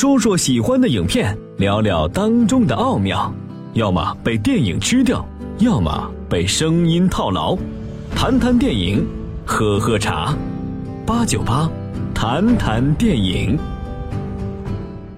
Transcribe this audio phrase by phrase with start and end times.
[0.00, 3.34] 说说喜欢的影片，聊聊当中的奥妙。
[3.72, 5.28] 要么被电影吃掉，
[5.58, 7.58] 要么被声音套牢。
[8.14, 9.04] 谈谈电影，
[9.44, 10.36] 喝喝茶。
[11.04, 11.68] 八九八，
[12.14, 13.58] 谈谈电影。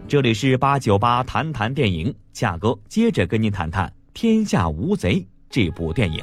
[0.09, 5.17] 这里是八九八谈谈电影，价哥接着跟您谈谈《天下无贼》
[5.51, 6.23] 这部电影。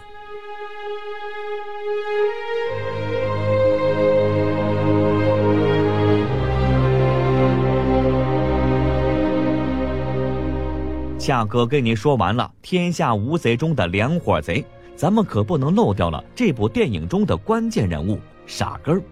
[11.28, 19.04] 夏哥跟您说完了《天下无贼》中的两伙贼，咱们可不能漏掉了这部电影中的关键人物傻根儿。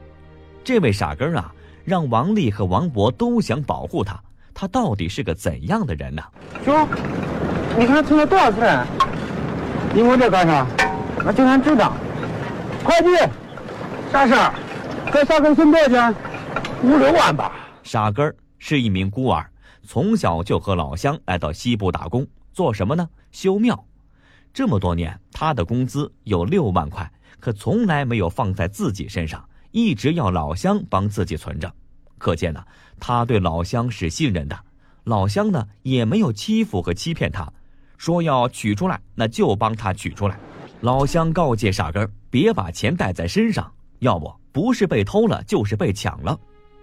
[0.64, 4.18] 这位傻根儿啊，让王丽和王博都想保护他。
[4.54, 6.24] 他到底是个怎样的人呢？
[6.64, 6.88] 兄，
[7.78, 8.88] 你看存了多少钱？
[9.94, 10.66] 你问这干啥？
[11.26, 11.91] 我就想知道。
[12.82, 13.10] 快递，
[14.10, 14.54] 啥事儿？
[15.12, 16.16] 给傻根存多少钱？
[16.82, 17.52] 五六万吧。
[17.84, 19.46] 傻根儿是一名孤儿。
[19.85, 23.07] 从小就和老乡来到西部打工，做什么呢？
[23.32, 23.85] 修庙。
[24.54, 31.71] 这么多年，他的工资有六万块，可从来没有放在自己身上，一直要老乡帮自己存着。
[32.18, 32.63] 可见呢，
[32.99, 34.57] 他对老乡是信任的。
[35.04, 37.51] 老乡呢，也没有欺负和欺骗他，
[37.98, 40.40] 说要取出来，那就帮他取出来。
[40.82, 46.40] 老乡告诫傻根别把钱带在身上，要不不是被偷了，就是被抢了。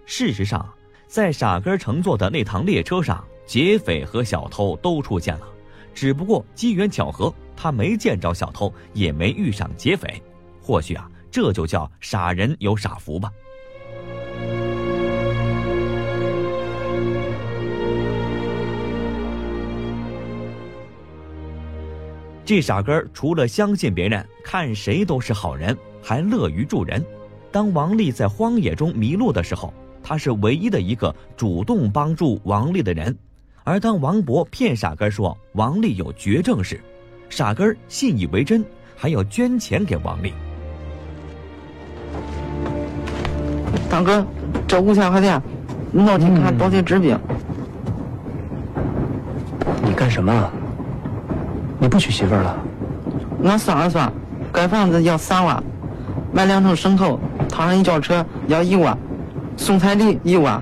[0.06, 0.68] 事实上。
[1.12, 5.46] 在傻根乘坐的那趟列车上，劫匪和小偷都出现了，
[5.92, 10.22] 只不过机缘巧合，他没见着小偷，也没遇上劫匪。
[10.62, 13.30] 或许啊，这就叫傻人有傻福吧。
[22.42, 27.04] 这傻根除了相信别人，看谁都是好人，还乐于助人。
[27.50, 29.74] 当王丽在荒野中迷路的时候。
[30.02, 33.16] 他是唯一的一个主动帮助王丽的人，
[33.64, 36.80] 而当王博骗傻根说王丽有绝症时，
[37.28, 38.64] 傻根信以为真，
[38.96, 40.32] 还要捐钱给王丽。
[43.88, 44.26] 大哥，
[44.66, 45.40] 这五千块钱，
[45.90, 47.18] 你拿去给他到底治病。
[49.84, 50.50] 你干什么？
[51.78, 52.58] 你不娶媳妇了？
[53.42, 54.12] 我算了算，
[54.52, 55.62] 盖房子要三万，
[56.32, 58.96] 买两头牲口，套上一轿车要一万。
[59.56, 60.60] 送彩礼一万，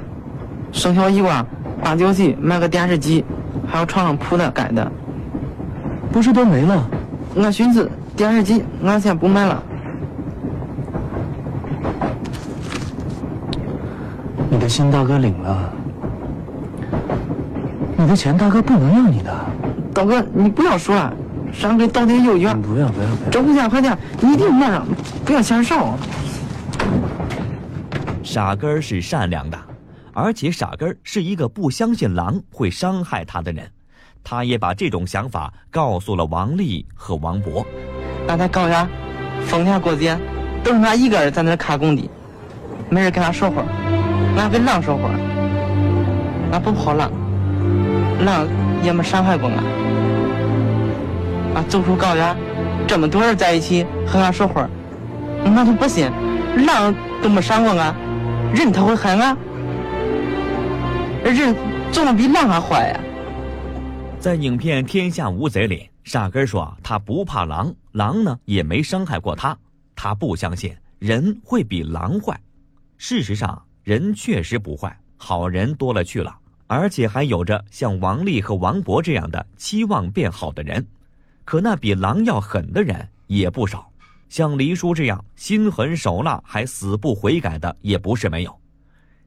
[0.72, 1.44] 生肖一万
[1.82, 3.24] 八九岁买个电视机，
[3.66, 4.90] 还有床上铺的盖的，
[6.12, 6.88] 不是都没了？
[7.34, 9.62] 我寻思电视机俺先不买了。
[14.50, 15.72] 你的心大哥领了，
[17.96, 19.32] 你的钱大哥不能要你的。
[19.94, 21.12] 大哥，你不要说了，
[21.52, 22.60] 山根到底有缘。
[22.60, 23.30] 不要不要不要！
[23.30, 24.86] 这五千块钱你一定拿上，
[25.24, 25.94] 不要嫌少。
[28.32, 29.58] 傻根儿是善良的，
[30.12, 33.68] 而且傻根儿是一个不相信狼会伤害他的人。
[34.22, 37.66] 他也把这种想法告诉了王丽和王博。
[38.28, 38.88] 俺在高原，
[39.46, 40.16] 逢年过节，
[40.62, 42.08] 都是俺一个人在那看工地，
[42.88, 43.64] 没人跟他说话。
[44.36, 45.10] 俺跟狼说话，
[46.52, 47.10] 俺不怕狼，
[48.24, 48.46] 狼
[48.84, 49.58] 也没伤害过俺。
[51.56, 52.36] 俺走出高原，
[52.86, 54.70] 这么多人在一起和俺说话，
[55.44, 56.08] 俺都不信，
[56.64, 57.92] 狼都没伤过俺。
[58.52, 59.36] 人他会害俺，
[61.22, 61.54] 人
[61.92, 63.00] 总能比狼还坏呀。
[64.18, 69.56] 在影片《天下无贼》里，傻根说他不怕狼，狼呢也没伤害过他。
[69.94, 72.38] 他不相信人会比狼坏。
[72.98, 76.36] 事实上，人确实不坏，好人多了去了，
[76.66, 80.84] 而且还有着像王丽和王博这样的期望变好的人。
[81.44, 83.89] 可那比狼要狠的人也不少。
[84.30, 88.60] 像黎叔这样心狠手辣还死不悔改的也不是没有，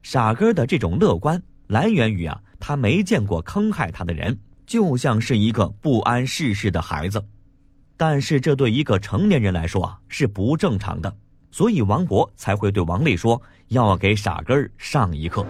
[0.02, 4.34] 傻根的这种乐观来源于啊，他没见过坑害他的人，
[4.66, 7.22] 就像是一个不谙世事的孩子。
[7.98, 11.14] 但是这对一个成年人来说啊是不正常的，
[11.50, 15.44] 所以王博才会对王丽说要给傻根儿上一课。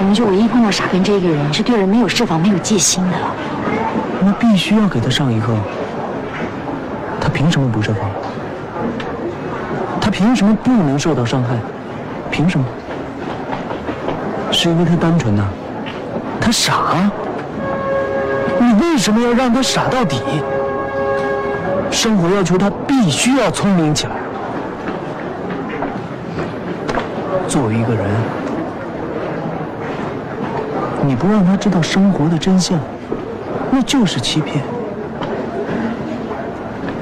[0.00, 3.16] 我们就唯一碰到傻根这个人是对人没有设防、没有戒心的，
[4.20, 5.56] 那必须要给他上一课。
[7.20, 8.10] 他凭什么不设防？
[10.10, 11.56] 凭什么不能受到伤害？
[12.30, 12.64] 凭什么？
[14.52, 15.44] 是因为他单纯呐？
[16.40, 17.10] 他傻？
[18.58, 20.16] 你为什么要让他傻到底？
[21.90, 24.12] 生活要求他必须要聪明起来。
[27.48, 28.06] 作为一个人，
[31.04, 32.78] 你不让他知道生活的真相，
[33.70, 34.62] 那就是欺骗。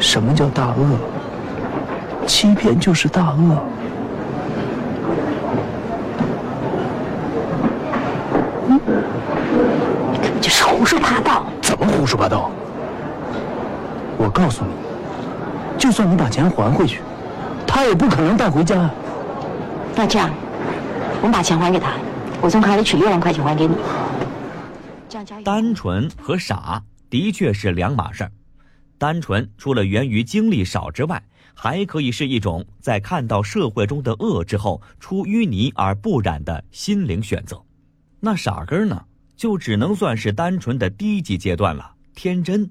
[0.00, 1.17] 什么叫大恶？
[2.28, 3.58] 欺骗就是大恶。
[10.34, 11.46] 你就是胡说八道。
[11.62, 12.50] 怎么胡说八道？
[14.18, 14.70] 我告诉你，
[15.78, 17.00] 就算你把钱还回去，
[17.66, 18.90] 他也不可能带回家。
[19.96, 20.30] 那这样，
[21.20, 21.92] 我们把钱还给他，
[22.40, 23.74] 我从卡里取六万块钱还给你。
[25.08, 25.44] 这样交易。
[25.44, 28.30] 单纯和傻的确是两码事儿。
[28.98, 31.22] 单纯除了源于经历少之外，
[31.54, 37.60] 还可以是一种在看到社会中的恶之后出淤泥而不染的心灵选择。
[38.20, 39.04] 那傻根儿呢，
[39.36, 42.68] 就只能算是单纯的低级阶段了，天真。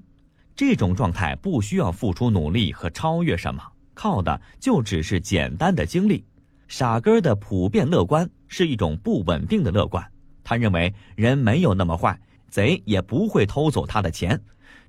[0.54, 3.62] 这种状态不需要付出努力和超越什么，
[3.94, 6.24] 靠的就只是简单的经历。
[6.66, 10.04] 傻根儿的普遍乐观是一种不稳定的乐观，
[10.44, 12.20] 他认为人没有那么坏，
[12.50, 14.38] 贼也不会偷走他的钱。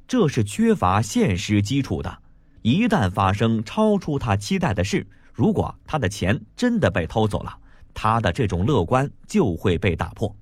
[0.10, 2.18] 这是缺乏现实基础的。
[2.64, 7.56] 一旦发生超出他期待的事，如果他的钱真的被偷走了，
[7.94, 10.36] 他的这种乐观就会被打破。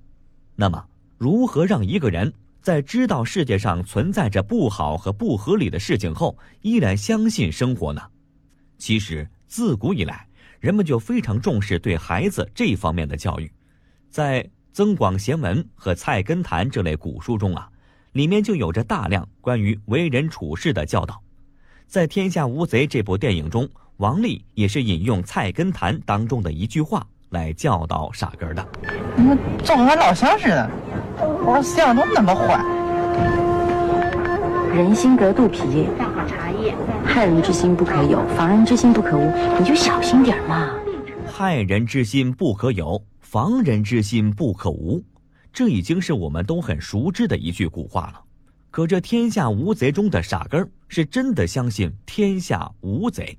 [0.56, 0.82] 那么，
[1.18, 8.02] 如何让一个人在知道世界上存在着不好和不合理的事情后，依然相信生活呢？
[8.78, 10.26] 其实，自古以来，
[10.62, 13.52] 人们就非常重视对孩子这方面的教育。
[14.10, 14.42] 在
[14.72, 17.70] 《增广贤文》和《菜根谭》这类古书中啊。
[18.18, 21.22] 里面就有着大量关于为人处事的教导，
[21.86, 28.68] 在《天下无贼》这部电影中，王丽也是引用《菜根谭》当中的一句话来教导傻根的
[29.18, 30.68] ：“我照俺老乡似的，
[31.46, 32.60] 我思想都那么坏。
[34.76, 36.76] 人心隔肚皮，倒好茶叶。
[37.06, 40.72] 害人之心不可有，防人之心不可无，你就小心点嘛。
[41.28, 45.04] 害人之心不可有，防人之心不可无。”
[45.52, 48.22] 这已经是我们都很熟知的一句古话了，
[48.70, 53.38] 可这天下无贼中的傻根儿是真的相信天下无贼，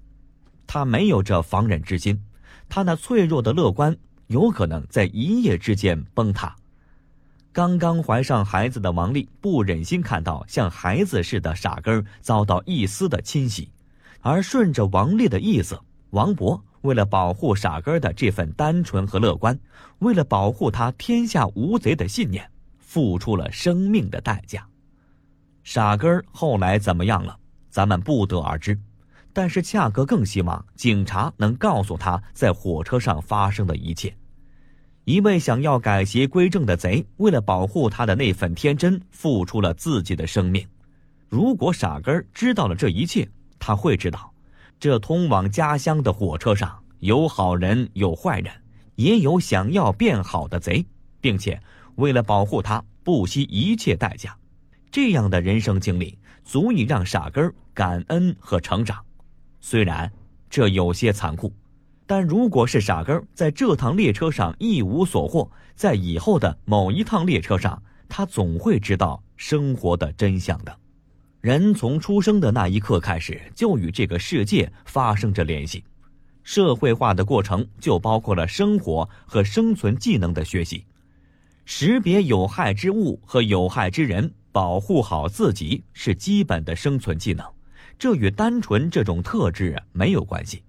[0.66, 2.20] 他没有这防人之心，
[2.68, 3.96] 他那脆弱的乐观
[4.26, 6.54] 有可能在一夜之间崩塌。
[7.52, 13.70] 刚刚怀上孩子的王丽不忍心看到像孩子似的傻根儿遭到一丝的侵袭，
[14.20, 15.78] 而顺着王丽的意思，
[16.10, 16.60] 王勃。
[16.88, 19.58] 为了保护傻根的这份单纯和乐观，
[19.98, 24.66] 为了保护他天下无贼的信念，付出了生命的代价。
[25.64, 27.38] 傻根后来怎么样了？
[27.68, 28.78] 咱们不得而知。
[29.34, 34.16] 但是恰哥更希望警察能告诉他在火车上发生的一切。
[35.04, 40.66] 一位想要改邪归正的贼，为了保护他的那份天真，付出了自己的生命。
[41.28, 44.32] 如果傻根知道了这一切，他会知道。
[44.80, 48.52] 这通往家乡的火车上有好人有坏人，
[48.94, 50.84] 也有想要变好的贼，
[51.20, 51.60] 并且
[51.96, 54.36] 为了保护他不惜一切代价。
[54.90, 59.04] 这样的人生经历足以让傻根感恩和成长。
[59.60, 60.10] 虽然
[60.48, 61.52] 这有些残酷，
[62.06, 70.78] 但如果是傻根在这趟列车上一无所获，在以后的某一趟列车上，他总会知道生活的真相的。
[71.40, 75.84] 人从出生的那一刻开始，就与这个世界发生着联系。
[76.42, 80.84] 社会化的过程就包括了生活和生存技能的学习，
[81.64, 87.46] 识别有害之物和有害之人，保护好自己是基本的生存技能。
[87.98, 90.62] 这与单纯这种特质没有关系。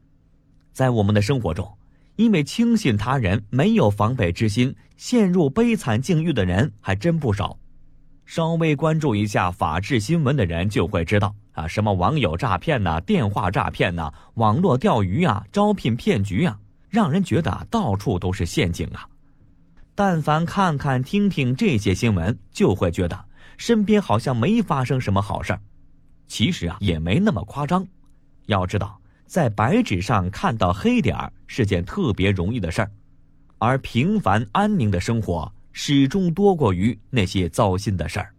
[0.72, 1.68] 在我们的生活中，
[2.16, 7.58] 因为轻信他人、没有防备之心，陷入悲惨境遇的人还真不少。
[8.30, 16.56] 稍微关注一下法治新闻的人就会知道啊，什么网友诈骗呐、电话诈骗呐、网络钓鱼啊、招聘骗局啊，
[16.90, 19.10] 让人觉得到处都是陷阱啊。
[19.96, 23.20] 但凡看看听听这些新闻，就会觉得
[23.58, 25.60] 身边好像没发生什么好事儿。
[26.28, 27.84] 其实啊，也没那么夸张。
[28.46, 32.92] 要知道，在白纸上看到黑点儿是件特别容易的事儿，
[33.58, 35.52] 而平凡安宁的生活。
[35.72, 38.34] 始终多过于那些糟心的事儿。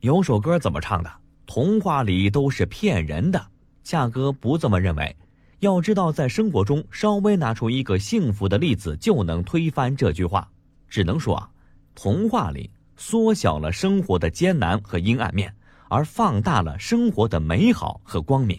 [0.00, 1.10] 有首歌怎么唱的？
[1.46, 3.44] 童话里都是骗人的。
[3.82, 5.16] 恰哥不这么认为。
[5.58, 10.48] 要知道，在生活中稍微拿出一个幸福的例子，就能推翻这句话。
[10.88, 11.50] 只能说啊，
[11.94, 15.54] 童话里缩小了生活的艰难和阴暗面，
[15.90, 18.58] 而放大了生活的美好和光明。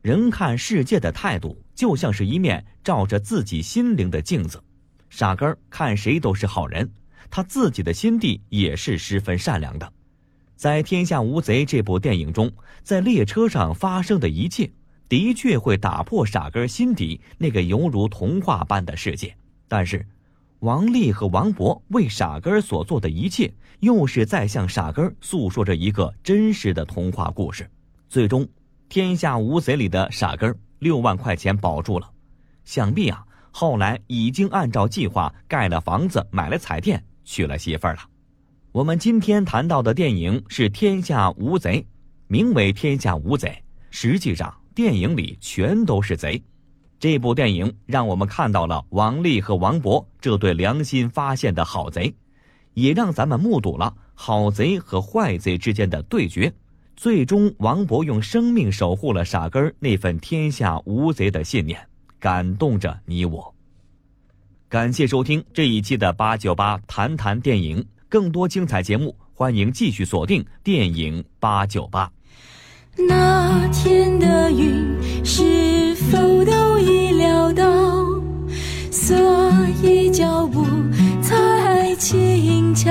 [0.00, 4.62] 人看世界的态度，就像是一面照着自己心灵的镜子。
[5.12, 6.90] 傻根儿看谁都是好人，
[7.30, 9.92] 他自己的心地也是十分善良的。
[10.56, 12.50] 在《天下无贼》这部电影中，
[12.82, 14.72] 在列车上发生的一切，
[15.10, 19.36] 的确会打破傻根儿心底那个犹如童话般的世界。
[19.68, 20.06] 但是，
[20.60, 27.70] 王丽和王博为傻根儿所做的一切，又是在向傻根儿诉说着一个真实的童话故事。
[28.08, 28.44] 最终，
[28.88, 32.10] 《天下无贼》里的傻根儿六万块钱保住了，
[32.64, 33.22] 想必啊。
[33.52, 38.00] 后来已经按照计划盖了房子，买了彩电，娶了媳妇儿了。
[38.72, 41.80] 我们今天谈到的电影是《天下无贼》，
[42.26, 43.48] 名为《天下无贼》，
[43.90, 46.42] 实际上电影里全都是贼。
[46.98, 52.14] 这部电影让我们看到了王丽和王博这对良心发现的好贼，
[52.72, 56.50] 也让咱们目睹了好贼和坏贼之间的对决。
[56.96, 61.78] 最终，王博用生命守护了傻根那份天下无贼的信念，
[62.22, 63.52] 感动着你我。
[64.68, 67.84] 感谢收听这一期的八九八谈谈电影。
[68.08, 72.08] 更多精彩节目，欢迎继续锁定电影八九八。
[72.96, 77.64] 那天的云是否都已料到，
[78.92, 79.16] 所
[79.82, 80.64] 以脚步
[81.22, 82.90] 才轻巧，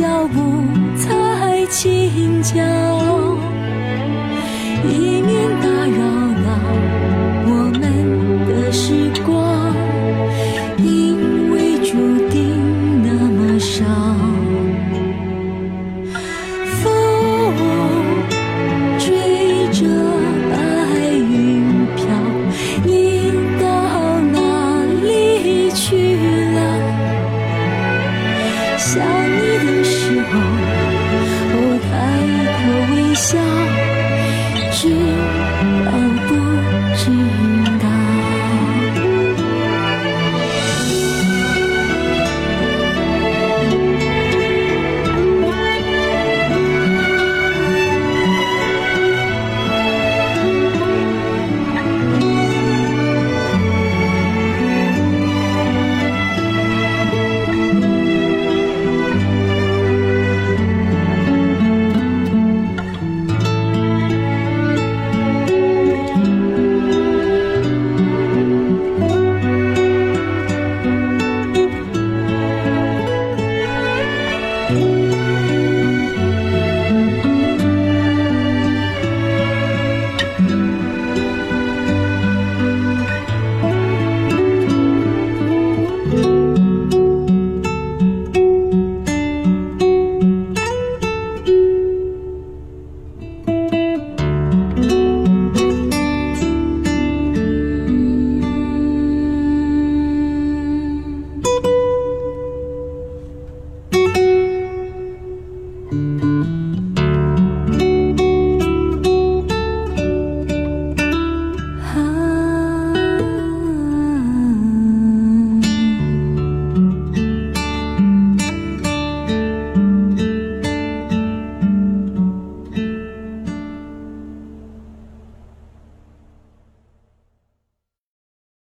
[0.00, 0.40] 脚步
[0.96, 2.99] 才轻巧。